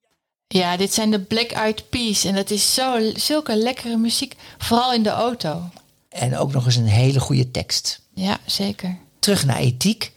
Ja, 0.48 0.78
dit 0.78 0.94
zijn 0.94 1.12
de 1.12 1.20
Black 1.20 1.52
Eyed 1.52 1.90
Peas. 1.90 2.24
En 2.24 2.36
dat 2.36 2.50
is 2.50 2.74
zo, 2.74 3.12
zulke 3.16 3.56
lekkere 3.56 3.98
muziek. 3.98 4.36
Vooral 4.58 4.94
in 4.94 5.04
de 5.04 5.10
auto. 5.10 5.70
En 6.10 6.38
ook 6.38 6.52
nog 6.52 6.66
eens 6.66 6.76
een 6.76 6.86
hele 6.86 7.20
goede 7.20 7.52
tekst. 7.52 8.02
Ja, 8.20 8.40
zeker. 8.46 8.98
Terug 9.20 9.46
naar 9.46 9.58
ethiek. 9.58 10.12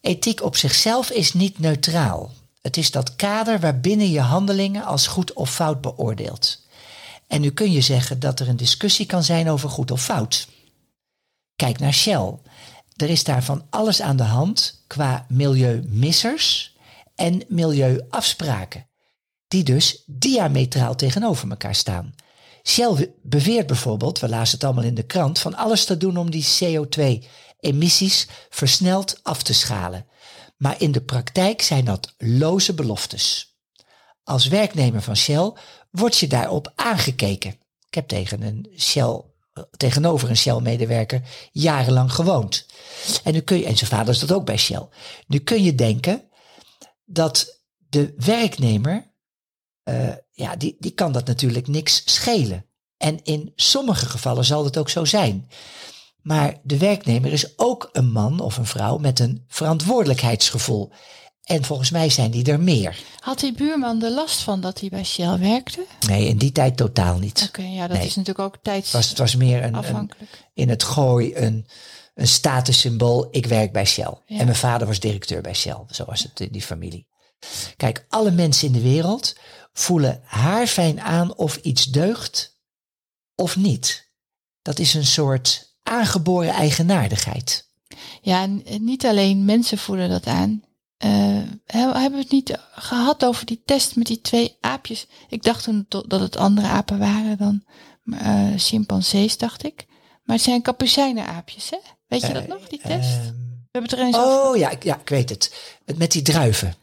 Ethiek 0.00 0.42
op 0.42 0.56
zichzelf 0.56 1.10
is 1.10 1.32
niet 1.32 1.58
neutraal. 1.58 2.32
Het 2.62 2.76
is 2.76 2.90
dat 2.90 3.16
kader 3.16 3.60
waarbinnen 3.60 4.10
je 4.10 4.20
handelingen 4.20 4.84
als 4.84 5.06
goed 5.06 5.32
of 5.32 5.54
fout 5.54 5.80
beoordeelt. 5.80 6.66
En 7.26 7.40
nu 7.40 7.50
kun 7.50 7.72
je 7.72 7.80
zeggen 7.80 8.20
dat 8.20 8.40
er 8.40 8.48
een 8.48 8.56
discussie 8.56 9.06
kan 9.06 9.22
zijn 9.22 9.50
over 9.50 9.68
goed 9.68 9.90
of 9.90 10.02
fout. 10.04 10.48
Kijk 11.56 11.78
naar 11.78 11.92
Shell. 11.94 12.34
Er 12.96 13.10
is 13.10 13.24
daar 13.24 13.44
van 13.44 13.66
alles 13.70 14.00
aan 14.00 14.16
de 14.16 14.22
hand 14.22 14.82
qua 14.86 15.26
milieumissers 15.28 16.76
en 17.14 17.42
milieuafspraken, 17.48 18.86
die 19.48 19.62
dus 19.62 20.02
diametraal 20.06 20.94
tegenover 20.94 21.50
elkaar 21.50 21.74
staan. 21.74 22.14
Shell 22.68 23.14
beweert 23.22 23.66
bijvoorbeeld, 23.66 24.18
we 24.18 24.28
lazen 24.28 24.54
het 24.54 24.64
allemaal 24.64 24.84
in 24.84 24.94
de 24.94 25.02
krant, 25.02 25.38
van 25.38 25.54
alles 25.54 25.84
te 25.84 25.96
doen 25.96 26.16
om 26.16 26.30
die 26.30 26.42
CO2-emissies 27.66 28.26
versneld 28.48 29.20
af 29.22 29.42
te 29.42 29.54
schalen. 29.54 30.06
Maar 30.56 30.80
in 30.80 30.92
de 30.92 31.02
praktijk 31.02 31.62
zijn 31.62 31.84
dat 31.84 32.14
loze 32.18 32.74
beloftes. 32.74 33.56
Als 34.22 34.46
werknemer 34.46 35.02
van 35.02 35.16
Shell 35.16 35.52
word 35.90 36.18
je 36.18 36.26
daarop 36.26 36.72
aangekeken. 36.74 37.50
Ik 37.88 37.94
heb 37.94 38.08
tegen 38.08 38.42
een 38.42 38.72
Shell, 38.78 39.22
tegenover 39.76 40.30
een 40.30 40.36
Shell-medewerker 40.36 41.22
jarenlang 41.52 42.12
gewoond. 42.12 42.66
En, 43.24 43.32
nu 43.32 43.40
kun 43.40 43.58
je, 43.58 43.64
en 43.64 43.76
zijn 43.76 43.90
vader 43.90 44.14
is 44.14 44.20
dat 44.20 44.32
ook 44.32 44.44
bij 44.44 44.56
Shell. 44.56 44.88
Nu 45.26 45.38
kun 45.38 45.62
je 45.62 45.74
denken 45.74 46.28
dat 47.04 47.62
de 47.76 48.14
werknemer, 48.16 49.12
eh, 49.82 50.14
ja, 50.32 50.56
die, 50.56 50.76
die 50.78 50.90
kan 50.90 51.12
dat 51.12 51.26
natuurlijk 51.26 51.66
niks 51.66 52.02
schelen. 52.04 52.66
En 52.96 53.24
in 53.24 53.52
sommige 53.56 54.06
gevallen 54.06 54.44
zal 54.44 54.64
het 54.64 54.78
ook 54.78 54.88
zo 54.88 55.04
zijn. 55.04 55.48
Maar 56.28 56.58
de 56.62 56.78
werknemer 56.78 57.32
is 57.32 57.58
ook 57.58 57.88
een 57.92 58.10
man 58.12 58.40
of 58.40 58.56
een 58.56 58.66
vrouw 58.66 58.98
met 58.98 59.18
een 59.20 59.44
verantwoordelijkheidsgevoel. 59.48 60.90
En 61.42 61.64
volgens 61.64 61.90
mij 61.90 62.10
zijn 62.10 62.30
die 62.30 62.44
er 62.44 62.60
meer. 62.60 62.98
Had 63.20 63.38
die 63.40 63.52
buurman 63.52 64.02
er 64.02 64.10
last 64.10 64.40
van 64.40 64.60
dat 64.60 64.80
hij 64.80 64.88
bij 64.88 65.04
Shell 65.04 65.38
werkte? 65.38 65.86
Nee, 66.06 66.26
in 66.28 66.36
die 66.38 66.52
tijd 66.52 66.76
totaal 66.76 67.18
niet. 67.18 67.44
Oké, 67.48 67.62
ja, 67.62 67.86
dat 67.86 67.96
Nee. 67.96 68.06
is 68.06 68.14
natuurlijk 68.16 68.46
ook 68.46 68.56
tijds... 68.62 68.86
Het 68.86 68.94
was, 68.96 69.08
het 69.08 69.18
was 69.18 69.36
meer 69.36 69.58
een, 69.58 69.64
een, 69.68 69.74
Afhankelijk. 69.74 70.50
in 70.54 70.68
het 70.68 70.82
gooi 70.82 71.34
een, 71.36 71.66
een 72.14 72.28
statussymbool. 72.28 73.28
Ik 73.30 73.46
werk 73.46 73.72
bij 73.72 73.84
Shell. 73.86 74.18
Ja. 74.26 74.38
En 74.38 74.44
mijn 74.44 74.56
vader 74.56 74.86
was 74.86 75.00
directeur 75.00 75.40
bij 75.42 75.54
Shell. 75.54 75.84
Zo 75.90 76.04
was 76.04 76.22
het 76.22 76.40
in 76.40 76.52
die 76.52 76.62
familie. 76.62 77.06
Kijk, 77.76 78.06
alle 78.08 78.30
mensen 78.30 78.66
in 78.66 78.72
de 78.72 78.80
wereld 78.82 79.36
voelen 79.72 80.20
haarfijn 80.24 81.00
aan 81.00 81.36
of 81.36 81.56
iets 81.56 81.84
deugt 81.84 82.58
of 83.34 83.56
niet. 83.56 84.10
Dat 84.62 84.78
is 84.78 84.94
een 84.94 85.06
soort 85.06 85.67
aangeboren 85.88 86.50
eigenaardigheid. 86.52 87.66
Ja, 88.22 88.42
en 88.42 88.62
niet 88.80 89.06
alleen 89.06 89.44
mensen 89.44 89.78
voelen 89.78 90.08
dat 90.08 90.26
aan. 90.26 90.62
Eh, 90.96 91.10
he- 91.66 91.92
hebben 91.92 92.12
we 92.12 92.18
het 92.18 92.30
niet 92.30 92.58
gehad 92.72 93.24
over 93.24 93.46
die 93.46 93.62
test 93.64 93.96
met 93.96 94.06
die 94.06 94.20
twee 94.20 94.56
aapjes? 94.60 95.06
Ik 95.28 95.42
dacht 95.42 95.64
toen 95.64 95.86
to- 95.88 96.06
dat 96.06 96.20
het 96.20 96.36
andere 96.36 96.66
apen 96.66 96.98
waren 96.98 97.38
dan 97.38 97.64
eh 98.20 98.48
chimpansees, 98.56 99.36
dacht 99.38 99.64
ik. 99.64 99.86
Maar 100.24 100.36
het 100.36 100.44
zijn 100.44 100.62
kapucijnenaapjes, 100.62 101.70
hè? 101.70 101.76
Weet 102.06 102.20
je 102.20 102.32
dat 102.32 102.46
nog, 102.46 102.68
die 102.68 102.78
test? 102.78 103.08
Ehm, 103.08 103.26
we 103.26 103.68
hebben 103.70 103.90
het 103.90 103.92
er 104.00 104.06
eens 104.06 104.16
over. 104.16 104.50
oh 104.50 104.56
ja, 104.56 104.70
ik- 104.70 104.84
ja, 104.84 104.98
ik 105.00 105.08
weet. 105.08 105.28
Het 105.84 105.98
Met 105.98 106.12
die 106.12 106.22
druiven. 106.22 106.74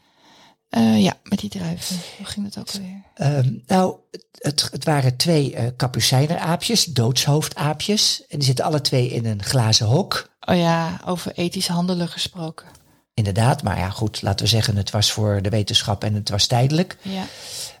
Eh, 0.76 1.02
ja, 1.02 1.14
met 1.22 1.38
die 1.38 1.50
druiven. 1.50 1.96
Hoe 2.16 2.26
ging 2.26 2.52
dat 2.52 2.58
ook 2.58 2.74
alweer? 2.74 3.02
Ehm, 3.14 3.52
nou, 3.66 3.96
het, 4.38 4.68
het, 4.70 4.84
waren 4.84 5.16
twee 5.16 5.54
eh 5.54 5.66
kapucijneraapjes, 5.76 6.84
doodshoofdaapjes. 6.84 8.24
En 8.28 8.38
die 8.38 8.46
zitten 8.46 8.64
alle 8.64 8.80
twee 8.80 9.08
in 9.08 9.26
een 9.26 9.42
glazen 9.42 9.86
hok. 9.86 10.30
Oh 10.40 10.56
ja, 10.56 11.00
over 11.04 11.32
ethisch 11.32 11.68
handelen 11.68 12.08
gesproken. 12.08 12.66
Inderdaad, 13.14 13.62
maar 13.62 13.78
ja 13.78 13.90
goed, 13.90 14.22
laten 14.22 14.44
we 14.44 14.50
zeggen, 14.50 14.76
het 14.76 14.90
was 14.90 15.12
voor 15.12 15.42
de 15.42 15.48
wetenschap 15.48 16.04
en 16.04 16.14
het 16.14 16.28
was 16.28 16.46
tijdelijk. 16.46 16.96
Ja. 17.02 17.24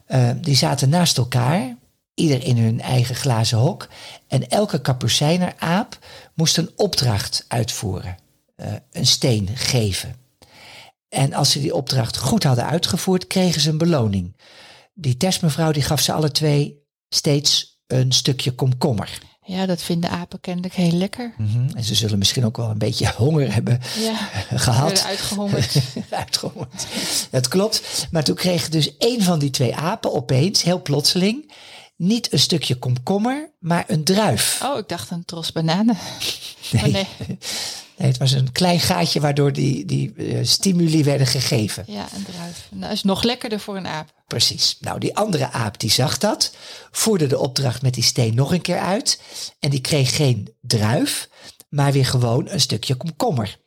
Eh, 0.06 0.30
die 0.40 0.56
zaten 0.56 0.88
naast 0.88 1.18
elkaar, 1.18 1.76
ieder 2.14 2.44
in 2.44 2.58
hun 2.58 2.80
eigen 2.80 3.14
glazen 3.14 3.58
hok. 3.58 3.88
En 4.28 4.48
elke 4.48 4.80
kapucijneraap 4.80 5.98
moest 6.34 6.56
een 6.56 6.70
opdracht 6.76 7.44
uitvoeren, 7.48 8.16
eh, 8.56 8.72
een 8.92 9.06
steen 9.06 9.48
geven. 9.54 10.25
En 11.16 11.34
als 11.34 11.50
ze 11.50 11.60
die 11.60 11.74
opdracht 11.74 12.16
goed 12.16 12.42
hadden 12.42 12.66
uitgevoerd, 12.66 13.26
kregen 13.26 13.60
ze 13.60 13.70
een 13.70 13.78
beloning. 13.78 14.36
Die 14.94 15.16
testmevrouw 15.16 15.72
die 15.72 15.82
gaf 15.82 16.00
ze 16.00 16.12
alle 16.12 16.30
twee 16.30 16.84
steeds 17.08 17.80
een 17.86 18.12
stukje 18.12 18.50
komkommer. 18.50 19.18
ja, 19.42 19.66
dat 19.66 19.82
vinden 19.82 20.10
apen 20.10 20.40
kennelijk 20.40 20.74
heel 20.74 20.92
lekker. 20.92 21.34
Mhm. 21.38 21.68
En 21.76 21.84
ze 21.84 21.94
zullen 21.94 22.18
misschien 22.18 22.44
ook 22.44 22.56
wel 22.56 22.70
een 22.70 22.78
beetje 22.78 23.12
honger 23.16 23.52
hebben 23.54 23.80
Ja, 23.98 24.14
gehad. 24.58 25.04
uitgehongerd. 25.04 25.76
Uitgehongerd. 26.10 26.86
Dat 27.30 27.48
klopt. 27.48 28.06
Maar 28.10 28.24
toen 28.24 28.34
kreeg 28.34 28.68
dus 28.68 28.96
één 28.96 29.22
van 29.22 29.38
die 29.38 29.50
twee 29.50 29.74
apen 29.76 30.12
opeens, 30.14 30.62
heel 30.62 30.82
plotseling, 30.82 31.52
niet 31.96 32.32
een 32.32 32.38
stukje 32.38 32.74
komkommer, 32.78 33.50
maar 33.58 33.84
een 33.86 34.04
druif. 34.04 34.60
Oh, 34.62 34.78
ik 34.78 34.88
dacht 34.88 35.10
een 35.10 35.24
tros 35.24 35.52
bananen. 35.52 35.96
Oh, 36.74 36.82
nee. 36.82 37.06
Nee, 37.98 38.08
het 38.08 38.18
was 38.18 38.32
een 38.32 38.52
klein 38.52 38.80
gaatje 38.80 39.20
waardoor 39.20 39.52
die, 39.52 39.84
die 39.84 40.14
eh, 40.14 40.38
stimuli 40.42 41.04
werden 41.04 41.26
gegeven. 41.26 41.84
Ja, 41.86 42.06
een 42.14 42.24
druif. 42.24 42.68
Nou, 42.70 42.92
is 42.92 43.02
nog 43.02 43.22
lekkerder 43.22 43.60
voor 43.60 43.76
een 43.76 43.86
aap. 43.86 44.12
Precies. 44.26 44.76
Nou, 44.80 44.98
die 44.98 45.16
andere 45.16 45.50
aap 45.50 45.80
die 45.80 45.90
zag 45.90 46.18
dat, 46.18 46.52
voerde 46.90 47.26
de 47.26 47.38
opdracht 47.38 47.82
met 47.82 47.94
die 47.94 48.02
steen 48.02 48.34
nog 48.34 48.52
een 48.52 48.60
keer 48.60 48.78
uit. 48.78 49.20
En 49.60 49.70
die 49.70 49.80
kreeg 49.80 50.16
geen 50.16 50.54
druif, 50.60 51.28
maar 51.68 51.92
weer 51.92 52.06
gewoon 52.06 52.48
een 52.48 52.60
stukje 52.60 52.94
komkommer. 52.94 53.58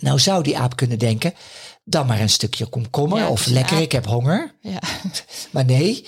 Nou 0.00 0.18
zou 0.18 0.42
die 0.42 0.58
aap 0.58 0.76
kunnen 0.76 0.98
denken, 0.98 1.34
dan 1.84 2.06
maar 2.06 2.20
een 2.20 2.30
stukje 2.30 2.66
komkommer 2.66 3.18
Ja, 3.18 3.28
of 3.28 3.46
lekker, 3.46 3.76
aap. 3.76 3.82
ik 3.82 3.92
heb 3.92 4.06
honger. 4.06 4.54
Ja. 4.60 4.80
Maar 5.50 5.64
nee, 5.64 6.06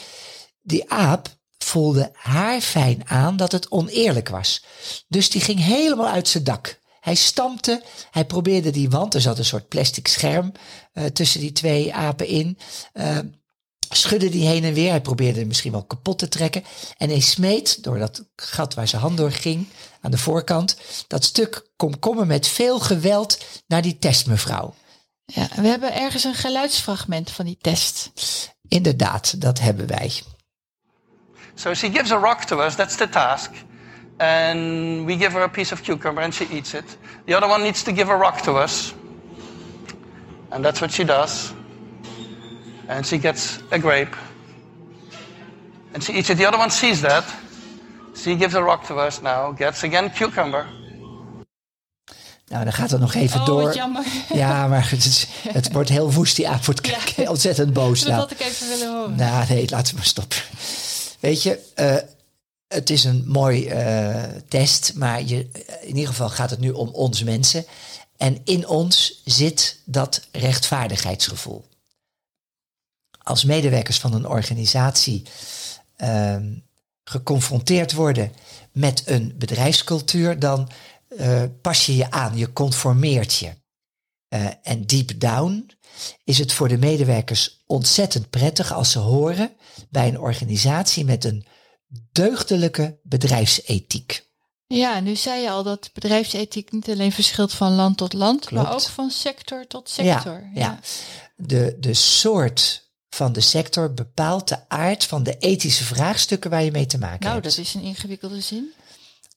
die 0.71 0.91
aap 0.91 1.29
voelde 1.59 2.11
haar 2.12 2.61
fijn 2.61 3.09
aan 3.09 3.37
dat 3.37 3.53
het 3.53 3.71
oneerlijk 3.71 4.29
was. 4.29 4.65
Dus 5.09 5.31
die 5.31 5.41
ging 5.41 5.59
helemaal 5.65 6.09
uit 6.09 6.29
zijn 6.29 6.45
dak. 6.45 6.79
Hij 7.00 7.15
stampte, 7.15 7.83
hij 8.11 8.25
probeerde 8.25 8.71
die 8.71 8.91
wand, 8.91 9.15
er 9.15 9.21
zat 9.21 9.39
een 9.39 9.45
soort 9.45 9.69
plastic 9.69 10.09
scherm 10.09 10.53
eh, 10.93 11.05
tussen 11.05 11.41
die 11.41 11.53
twee 11.53 11.95
apen 11.95 12.27
in. 12.27 12.59
eh, 12.93 13.19
schudde 13.93 14.29
die 14.29 14.47
heen 14.47 14.65
en 14.65 14.73
weer, 14.75 14.91
hij 14.91 15.00
probeerde 15.00 15.39
hem 15.39 15.49
misschien 15.49 15.73
wel 15.73 15.85
kapot 15.85 16.19
te 16.19 16.29
trekken. 16.29 16.65
En 16.97 17.09
hij 17.09 17.21
smeet, 17.21 17.83
door 17.83 17.99
dat 17.99 18.25
gat 18.37 18.75
waar 18.75 18.89
zijn 18.89 19.03
hand 19.03 19.17
door 19.17 19.33
ging, 19.33 19.67
aan 20.00 20.11
de 20.11 20.19
voorkant, 20.19 20.77
dat 21.07 21.25
stuk 21.25 21.71
komkommer 21.77 22.27
met 22.27 22.47
veel 22.47 22.81
geweld 22.81 23.39
naar 23.67 23.83
die 23.83 23.99
testmevrouw. 23.99 24.75
ja, 25.25 25.49
we 25.57 25.67
hebben 25.69 25.95
ergens 25.95 26.25
een 26.25 26.35
geluidsfragment 26.35 27.31
van 27.31 27.45
die 27.45 27.59
test. 27.61 28.11
Inderdaad, 28.69 29.41
dat 29.41 29.59
hebben 29.59 29.87
wij. 29.87 30.12
So 31.61 31.75
she 31.75 31.88
gives 31.90 32.11
a 32.11 32.17
rock 32.19 32.47
to 32.47 32.57
us, 32.67 32.75
that's 32.75 32.97
the 32.97 33.07
task. 33.07 33.50
And 34.19 35.07
we 35.07 35.17
give 35.17 35.33
her 35.33 35.43
a 35.45 35.49
piece 35.49 35.73
of 35.73 35.83
cucumber 35.83 36.23
and 36.23 36.33
she 36.35 36.45
eats 36.45 36.73
it. 36.75 36.85
The 37.26 37.35
other 37.37 37.49
one 37.49 37.62
needs 37.62 37.83
to 37.83 37.93
give 37.93 38.09
a 38.09 38.17
rock 38.17 38.40
to 38.43 38.52
us. 38.64 38.95
And 40.50 40.64
that's 40.64 40.81
what 40.81 40.90
she 40.90 41.05
does. 41.05 41.52
And 42.88 43.07
she 43.07 43.19
gets 43.19 43.59
a 43.71 43.79
grape. 43.79 44.17
And 45.93 46.02
she 46.02 46.12
eats 46.12 46.29
it. 46.31 46.38
The 46.38 46.47
other 46.49 46.59
one 46.59 46.71
sees 46.71 47.00
that. 47.00 47.25
She 48.14 48.37
gives 48.37 48.55
a 48.55 48.62
rock 48.62 48.87
to 48.87 48.95
us 49.07 49.21
now, 49.21 49.52
gets 49.52 49.83
again 49.85 50.11
cucumber. 50.11 50.67
Nou, 52.49 52.64
dan 52.64 52.73
gaat 52.73 52.90
het 52.90 53.00
nog 53.00 53.14
even 53.14 53.40
Oh, 53.40 53.47
door. 53.47 53.62
wat 53.62 53.75
jammer. 53.75 54.05
Ja, 54.33 54.67
maar 54.67 54.90
het 55.52 55.73
wordt 55.73 55.88
heel 55.88 56.12
woest. 56.12 56.37
Die 56.37 56.49
aap 56.49 56.64
wordt 56.64 56.87
Ja. 57.17 57.29
ontzettend 57.31 57.73
boos. 57.73 57.99
Dat 58.00 58.09
Nou, 58.09 58.21
had 58.21 58.31
ik 58.31 58.40
even 58.40 58.69
willen 58.69 58.88
horen. 58.95 59.14
nou, 59.17 59.45
nee, 59.49 59.67
laten 59.71 59.90
we 59.90 59.97
maar 59.97 60.07
stoppen. 60.09 60.38
Weet 61.21 61.43
je, 61.43 61.61
eh, 61.75 61.97
het 62.69 62.91
is 62.91 63.05
een 63.05 63.25
mooi 63.27 63.67
eh, 63.67 64.25
test, 64.49 64.95
maar 64.95 65.23
je, 65.23 65.49
in 65.81 65.97
ieder 65.97 66.09
geval 66.09 66.29
gaat 66.29 66.50
het 66.50 66.61
nu 66.61 66.71
om 66.71 66.89
ons 66.89 67.23
mensen. 67.23 67.65
En 68.17 68.41
in 68.45 68.67
ons 68.67 69.23
zit 69.25 69.81
dat 69.85 70.27
rechtvaardigheidsgevoel. 70.33 71.69
Als 73.23 73.45
medewerkers 73.45 73.99
van 73.99 74.15
een 74.15 74.27
organisatie 74.27 75.23
ehm, 75.97 76.53
geconfronteerd 77.05 77.93
worden 77.93 78.33
met 78.73 79.03
een 79.07 79.35
bedrijfscultuur, 79.39 80.39
dan 80.39 80.71
eh, 81.09 81.43
pas 81.61 81.87
je 81.87 81.97
je 81.97 82.11
aan, 82.11 82.37
je 82.37 82.53
conformeert 82.53 83.35
je. 83.35 83.59
En 84.62 84.87
deep 84.87 85.21
down 85.21 85.71
is 86.25 86.38
het 86.38 86.52
voor 86.52 86.68
de 86.68 86.78
medewerkers 86.78 87.62
ontzettend 87.66 88.30
prettig 88.30 88.73
als 88.73 88.90
ze 88.90 88.99
horen 88.99 89.52
bij 89.88 90.09
een 90.09 90.20
organisatie 90.20 91.04
met 91.04 91.25
een 91.25 91.47
deugdelijke 92.12 92.99
bedrijfsethiek. 93.02 94.28
Ja, 94.66 95.00
nu 95.00 95.16
zei 95.16 95.42
je 95.42 95.50
al 95.50 95.62
dat 95.62 95.90
bedrijfsethiek 95.92 96.73
niet 96.73 96.88
alleen 96.90 97.12
verschilt 97.12 97.52
van 97.54 97.73
land 97.73 97.97
tot 97.97 98.12
land, 98.12 98.50
maar 98.50 98.73
ook 98.75 98.82
van 98.82 99.11
sector 99.11 99.66
tot 99.66 99.88
sector. 99.88 100.50
Ja, 100.54 100.61
ja. 100.61 100.78
De, 101.37 101.76
de 101.80 101.94
soort 101.94 102.88
van 103.09 103.32
de 103.32 103.40
sector 103.40 103.94
bepaalt 103.94 104.49
de 104.49 104.68
aard 104.68 105.04
van 105.04 105.23
de 105.23 105.37
ethische 105.38 105.85
vraagstukken 105.85 106.50
waar 106.50 106.62
je 106.62 106.70
mee 106.70 106.87
te 106.87 106.99
maken 106.99 107.20
Nou, 107.20 107.32
hebt. 107.32 107.44
dat 107.56 107.64
is 107.64 107.75
een 107.75 107.82
ingewikkelde 107.82 108.40
zin. 108.40 108.73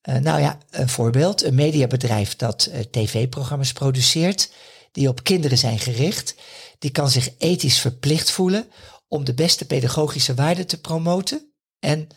Eh, 0.01 0.15
nou 0.15 0.41
ja, 0.41 0.57
een 0.69 0.89
voorbeeld. 0.89 1.43
Een 1.43 1.55
mediabedrijf 1.55 2.35
dat 2.35 2.65
eh, 2.65 2.79
tv-programma's 2.79 3.73
produceert, 3.73 4.51
die 4.93 5.07
op 5.07 5.23
kinderen 5.23 5.57
zijn 5.57 5.79
gericht, 5.79 6.35
die 6.79 6.91
kan 6.91 7.09
zich 7.09 7.29
ethisch 7.37 7.79
verplicht 7.79 8.31
voelen 8.31 8.67
om 9.07 9.23
de 9.23 9.33
beste 9.33 9.65
pedagogische 9.65 10.33
waarden 10.33 10.67
te 10.67 10.81
promoten 10.81 11.53
en 11.79 12.07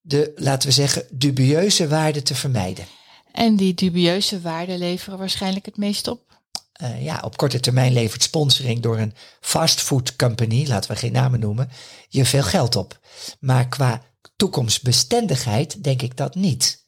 de, 0.00 0.32
laten 0.36 0.68
we 0.68 0.74
zeggen, 0.74 1.06
dubieuze 1.10 1.88
waarden 1.88 2.24
te 2.24 2.34
vermijden. 2.34 2.86
En 3.32 3.56
die 3.56 3.74
dubieuze 3.74 4.40
waarden 4.40 4.78
leveren 4.78 5.18
waarschijnlijk 5.18 5.66
het 5.66 5.76
meest 5.76 6.08
op. 6.08 6.40
Eh, 6.72 7.04
ja, 7.04 7.20
op 7.24 7.36
korte 7.36 7.60
termijn 7.60 7.92
levert 7.92 8.22
sponsoring 8.22 8.82
door 8.82 8.98
een 8.98 9.14
fastfood 9.40 10.16
company, 10.16 10.66
laten 10.66 10.90
we 10.90 10.96
geen 10.96 11.12
namen 11.12 11.40
noemen, 11.40 11.70
je 12.08 12.24
veel 12.24 12.42
geld 12.42 12.76
op. 12.76 12.98
Maar 13.40 13.68
qua 13.68 14.02
toekomstbestendigheid 14.36 15.84
denk 15.84 16.02
ik 16.02 16.16
dat 16.16 16.34
niet. 16.34 16.84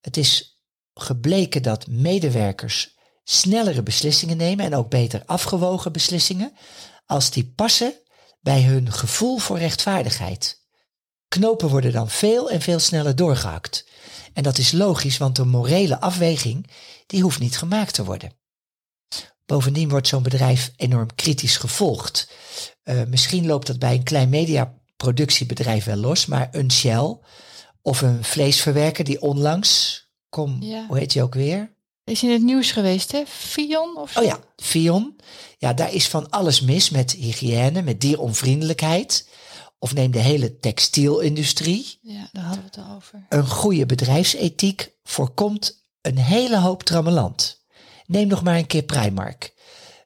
Het 0.00 0.16
is 0.16 0.60
gebleken 0.94 1.62
dat 1.62 1.86
medewerkers 1.86 2.97
snellere 3.30 3.82
beslissingen 3.82 4.36
nemen 4.36 4.64
en 4.64 4.74
ook 4.74 4.90
beter 4.90 5.22
afgewogen 5.26 5.92
beslissingen 5.92 6.52
als 7.06 7.30
die 7.30 7.52
passen 7.54 7.94
bij 8.40 8.62
hun 8.62 8.92
gevoel 8.92 9.38
voor 9.38 9.58
rechtvaardigheid. 9.58 10.66
Knopen 11.28 11.68
worden 11.68 11.92
dan 11.92 12.10
veel 12.10 12.50
en 12.50 12.60
veel 12.60 12.78
sneller 12.78 13.16
doorgehakt. 13.16 13.86
En 14.32 14.42
dat 14.42 14.58
is 14.58 14.72
logisch, 14.72 15.18
want 15.18 15.36
de 15.36 15.44
morele 15.44 16.00
afweging 16.00 16.66
die 17.06 17.22
hoeft 17.22 17.40
niet 17.40 17.58
gemaakt 17.58 17.94
te 17.94 18.04
worden. 18.04 18.32
Bovendien 19.46 19.88
wordt 19.88 20.08
zo'n 20.08 20.22
bedrijf 20.22 20.72
enorm 20.76 21.14
kritisch 21.14 21.56
gevolgd. 21.56 22.30
Eh, 22.82 23.02
misschien 23.04 23.46
loopt 23.46 23.66
dat 23.66 23.78
bij 23.78 23.94
een 23.94 24.02
klein 24.02 24.28
mediaproductiebedrijf 24.28 25.84
wel 25.84 25.96
los, 25.96 26.26
maar 26.26 26.48
een 26.52 26.70
Shell 26.72 27.18
of 27.82 28.00
een 28.00 28.24
vleesverwerker 28.24 29.04
die 29.04 29.20
onlangs, 29.20 30.02
kom, 30.28 30.62
Ja. 30.62 30.86
hoe 30.86 30.98
heet 30.98 31.12
je 31.12 31.22
ook 31.22 31.34
weer? 31.34 31.76
Is 32.08 32.22
in 32.22 32.30
het 32.30 32.42
nieuws 32.42 32.72
geweest, 32.72 33.12
hè? 33.12 33.22
Fion 33.26 33.96
of 33.96 34.10
zo? 34.10 34.18
Oh 34.18 34.24
ja, 34.24 34.40
Fion. 34.56 35.16
Ja, 35.58 35.72
daar 35.72 35.92
is 35.92 36.08
van 36.08 36.30
alles 36.30 36.60
mis 36.60 36.90
met 36.90 37.12
hygiëne, 37.12 37.82
met 37.82 38.00
dieronvriendelijkheid. 38.00 39.28
Of 39.78 39.94
neem 39.94 40.10
de 40.10 40.18
hele 40.18 40.58
textielindustrie. 40.58 41.98
Ja, 42.02 42.28
daar 42.32 42.44
hadden 42.44 42.62
we 42.62 42.80
het 42.80 42.88
al 42.88 42.96
over. 42.96 43.26
Een 43.28 43.48
goede 43.48 43.86
bedrijfsethiek 43.86 44.92
voorkomt 45.02 45.86
een 46.02 46.18
hele 46.18 46.58
hoop 46.58 46.82
trammeland. 46.82 47.64
Neem 48.06 48.28
nog 48.28 48.42
maar 48.42 48.56
een 48.56 48.66
keer 48.66 48.82
Primark. 48.82 49.54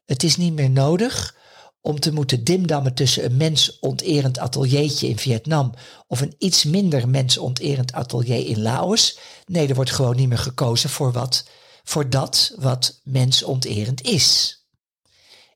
Het 0.06 0.22
is 0.22 0.36
niet 0.36 0.52
meer 0.52 0.70
nodig 0.70 1.36
om 1.80 2.00
te 2.00 2.12
moeten 2.12 2.44
dimdammen 2.44 2.94
tussen 2.94 3.24
een 3.24 3.36
mensonterend 3.36 4.38
ateliertje 4.38 5.08
in 5.08 5.18
Vietnam 5.18 5.74
of 6.06 6.20
een 6.20 6.34
iets 6.38 6.64
minder 6.64 7.08
mensonterend 7.08 7.92
atelier 7.92 8.46
in 8.46 8.62
Laos. 8.62 9.18
Nee, 9.46 9.68
er 9.68 9.74
wordt 9.74 9.90
gewoon 9.90 10.16
niet 10.16 10.28
meer 10.28 10.38
gekozen 10.38 10.90
voor, 10.90 11.12
wat, 11.12 11.44
voor 11.82 12.10
dat 12.10 12.54
wat 12.56 13.00
mensonterend 13.02 14.02
is. 14.02 14.56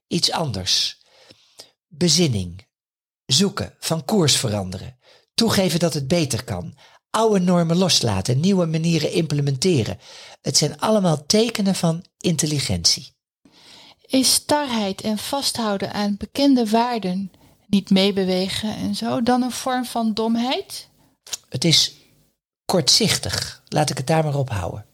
Iets 0.07 0.31
anders. 0.31 1.03
Bezinning. 1.87 2.67
Zoeken, 3.27 3.75
van 3.79 4.05
koers 4.05 4.37
veranderen. 4.37 4.99
Toegeven 5.35 5.79
dat 5.79 5.95
het 5.95 6.09
beter 6.09 6.45
kan. 6.45 6.79
Oude 7.11 7.41
normen 7.41 7.77
loslaten, 7.77 8.41
nieuwe 8.41 8.67
manieren 8.67 9.13
implementeren. 9.13 9.99
Het 10.41 10.57
zijn 10.57 10.81
allemaal 10.81 11.27
tekenen 11.27 11.75
van 11.75 12.05
intelligentie. 12.19 13.15
Is 14.07 14.33
starheid 14.33 15.01
en 15.01 15.19
vasthouden 15.19 15.93
aan 15.93 16.17
bekende 16.17 16.71
waarden, 16.71 17.31
niet 17.67 17.91
meebewegen 17.91 18.77
en 18.77 18.95
zo, 18.95 19.23
dan 19.23 19.43
een 19.43 19.51
vorm 19.51 19.85
van 19.85 20.15
domheid? 20.15 20.89
Het 21.49 21.65
is 21.65 21.95
kortzichtig, 22.65 23.63
laat 23.69 23.91
ik 23.91 23.97
het 23.97 24.07
daar 24.07 24.25
maar 24.25 24.37
op 24.39 24.51
houden. 24.51 24.86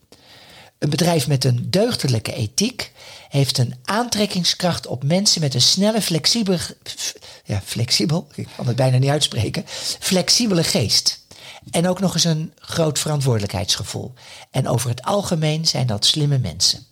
Een 0.83 0.90
bedrijf 0.90 1.29
met 1.29 1.45
een 1.45 1.71
deugdelijke 1.71 2.33
ethiek 2.35 2.92
heeft 3.29 3.59
een 3.59 3.75
aantrekkingskracht 3.85 4.87
op 4.87 5.05
mensen 5.05 5.40
met 5.40 5.55
een 5.55 5.61
snelle, 5.61 6.03
flexibele, 6.03 6.59
f- 6.88 7.14
ja, 7.45 7.61
flexibel, 7.64 8.29
ik 8.35 8.49
kan 8.57 8.66
het 8.66 8.77
bijna 8.77 8.99
niet 8.99 9.11
uitspreken, 9.11 9.64
flexibele 9.99 10.64
geest. 10.64 11.27
En 11.71 11.88
ook 11.88 12.01
nog 12.01 12.14
eens 12.14 12.25
een 12.25 12.53
groot 12.57 12.99
verantwoordelijkheidsgevoel. 12.99 14.12
En 14.51 14.68
over 14.68 14.90
het 14.90 15.03
algemeen 15.03 15.66
zijn 15.66 15.87
dat 15.87 16.05
slimme 16.05 16.38
mensen. 16.38 16.87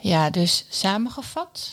Ja, 0.00 0.30
dus 0.30 0.64
samengevat. 0.68 1.72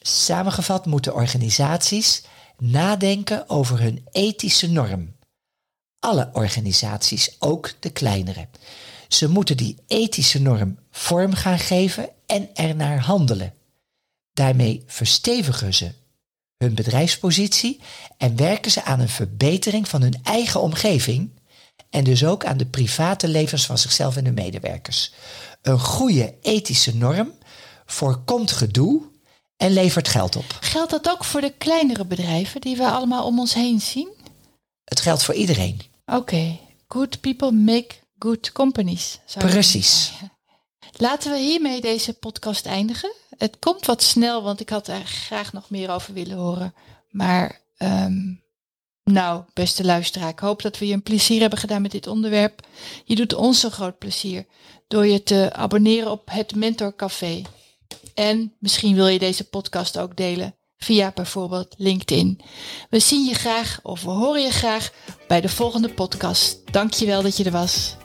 Samengevat 0.00 0.86
moeten 0.86 1.14
organisaties 1.14 2.22
nadenken 2.58 3.48
over 3.48 3.80
hun 3.80 4.06
ethische 4.10 4.70
norm. 4.70 5.16
Alle 5.98 6.30
organisaties, 6.32 7.36
ook 7.38 7.70
de 7.80 7.90
kleinere. 7.90 8.48
Ze 9.14 9.28
moeten 9.28 9.56
die 9.56 9.76
ethische 9.86 10.40
norm 10.40 10.78
vorm 10.90 11.34
gaan 11.34 11.58
geven 11.58 12.08
en 12.26 12.48
ernaar 12.54 12.98
handelen. 12.98 13.54
Daarmee 14.32 14.82
verstevigen 14.86 15.74
ze 15.74 15.92
hun 16.56 16.74
bedrijfspositie 16.74 17.80
en 18.16 18.36
werken 18.36 18.70
ze 18.70 18.84
aan 18.84 19.00
een 19.00 19.08
verbetering 19.08 19.88
van 19.88 20.02
hun 20.02 20.20
eigen 20.22 20.60
omgeving 20.60 21.30
en 21.90 22.04
dus 22.04 22.24
ook 22.24 22.44
aan 22.44 22.56
de 22.56 22.66
private 22.66 23.28
levens 23.28 23.66
van 23.66 23.78
zichzelf 23.78 24.16
en 24.16 24.24
hun 24.24 24.34
medewerkers. 24.34 25.12
Een 25.62 25.80
goede 25.80 26.34
ethische 26.42 26.96
norm 26.96 27.32
voorkomt 27.86 28.52
gedoe 28.52 29.02
en 29.56 29.72
levert 29.72 30.08
geld 30.08 30.36
op. 30.36 30.56
Geldt 30.60 30.90
dat 30.90 31.08
ook 31.08 31.24
voor 31.24 31.40
de 31.40 31.54
kleinere 31.58 32.04
bedrijven 32.04 32.60
die 32.60 32.76
we 32.76 32.90
allemaal 32.90 33.26
om 33.26 33.38
ons 33.38 33.54
heen 33.54 33.80
zien? 33.80 34.08
Het 34.84 35.00
geldt 35.00 35.24
voor 35.24 35.34
iedereen. 35.34 35.80
Oké, 36.06 36.58
good 36.88 37.20
people 37.20 37.50
make 37.50 38.01
good 38.22 38.52
companies. 38.52 39.18
Precies. 39.38 40.12
Laten 40.96 41.30
we 41.30 41.38
hiermee 41.38 41.80
deze 41.80 42.12
podcast 42.12 42.66
eindigen. 42.66 43.12
Het 43.38 43.56
komt 43.58 43.86
wat 43.86 44.02
snel, 44.02 44.42
want 44.42 44.60
ik 44.60 44.68
had 44.68 44.88
er 44.88 45.04
graag 45.04 45.52
nog 45.52 45.70
meer 45.70 45.90
over 45.90 46.14
willen 46.14 46.36
horen. 46.36 46.74
Maar, 47.10 47.60
ehm, 47.76 48.34
nou, 49.04 49.42
beste 49.52 49.84
luisteraar, 49.84 50.28
ik 50.28 50.38
hoop 50.38 50.62
dat 50.62 50.78
we 50.78 50.86
je 50.86 50.92
een 50.92 51.02
plezier 51.02 51.40
hebben 51.40 51.58
gedaan 51.58 51.82
met 51.82 51.90
dit 51.90 52.06
onderwerp. 52.06 52.66
Je 53.04 53.14
doet 53.14 53.34
ons 53.34 53.62
een 53.62 53.70
groot 53.70 53.98
plezier 53.98 54.46
door 54.88 55.06
je 55.06 55.22
te 55.22 55.50
abonneren 55.52 56.10
op 56.10 56.28
het 56.30 56.54
Mentor 56.54 56.96
Café. 56.96 57.42
En 58.14 58.52
misschien 58.58 58.94
wil 58.94 59.06
je 59.06 59.18
deze 59.18 59.48
podcast 59.48 59.98
ook 59.98 60.16
delen 60.16 60.54
via 60.76 61.12
bijvoorbeeld 61.14 61.74
LinkedIn. 61.76 62.40
We 62.90 62.98
zien 62.98 63.24
je 63.24 63.34
graag 63.34 63.80
of 63.82 64.02
we 64.02 64.10
horen 64.10 64.42
je 64.42 64.50
graag 64.50 64.92
bij 65.28 65.40
de 65.40 65.48
volgende 65.48 65.94
podcast. 65.94 66.72
Dankjewel 66.72 67.22
dat 67.22 67.36
je 67.36 67.44
er 67.44 67.50
was. 67.50 67.96